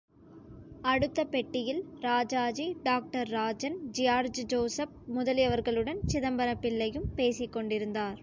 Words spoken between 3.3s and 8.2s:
Rajan, George Joseph முதலியவர்களுடன் சிதம்பரம் பிள்ளையும் பேசிக் கொண்டிருந்தார்.